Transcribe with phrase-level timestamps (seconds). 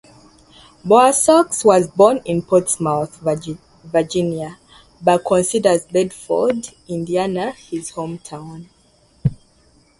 [0.83, 3.19] Bowersox was born in Portsmouth,
[3.85, 4.57] Virginia,
[4.99, 8.67] but considers Bedford, Indiana his home town.